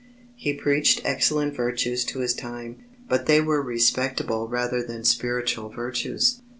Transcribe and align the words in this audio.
He 0.35 0.51
preached 0.55 1.01
excellent 1.05 1.55
virtues 1.55 2.03
to 2.05 2.21
his 2.21 2.33
time; 2.33 2.77
but 3.07 3.27
they 3.27 3.39
were 3.39 3.61
respectable 3.61 4.47
rather 4.47 4.81
than 4.81 5.03
spiritual 5.03 5.69
virtues. 5.69 6.41